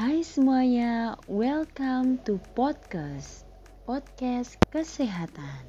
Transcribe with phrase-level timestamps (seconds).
[0.00, 3.44] Hai semuanya, welcome to podcast
[3.84, 5.60] Podcast Kesehatan.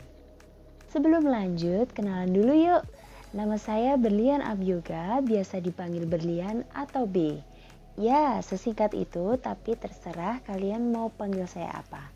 [0.87, 2.87] Sebelum lanjut, kenalan dulu yuk.
[3.35, 7.43] Nama saya Berlian Abyoga, biasa dipanggil Berlian atau B.
[7.99, 12.07] Ya, sesingkat itu, tapi terserah kalian mau panggil saya apa.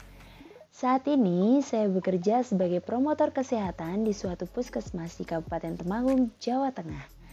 [0.71, 7.24] Saat ini saya bekerja sebagai promotor kesehatan di suatu puskesmas di Kabupaten Temanggung, Jawa Tengah.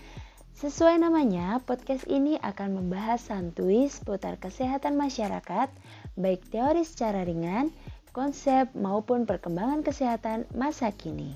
[0.52, 5.72] Sesuai namanya, podcast ini akan membahas santuy seputar kesehatan masyarakat,
[6.20, 7.72] baik teori secara ringan,
[8.12, 11.32] konsep maupun perkembangan kesehatan masa kini.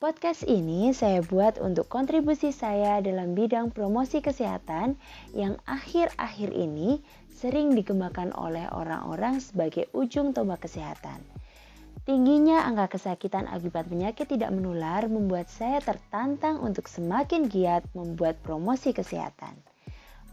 [0.00, 4.96] Podcast ini saya buat untuk kontribusi saya dalam bidang promosi kesehatan
[5.36, 11.20] yang akhir-akhir ini sering dikembangkan oleh orang-orang sebagai ujung tombak kesehatan.
[12.08, 18.96] Tingginya angka kesakitan akibat penyakit tidak menular membuat saya tertantang untuk semakin giat membuat promosi
[18.96, 19.52] kesehatan.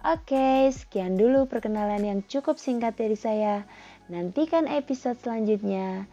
[0.08, 3.68] Oke, sekian dulu perkenalan yang cukup singkat dari saya.
[4.08, 6.08] Nantikan episode selanjutnya.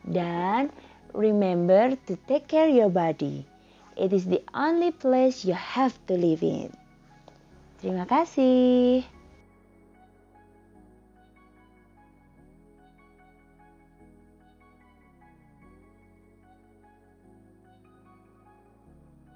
[0.00, 0.72] Dan
[1.12, 3.44] remember to take care your body.
[4.00, 6.72] It is the only place you have to live in.
[7.84, 9.13] Terima kasih.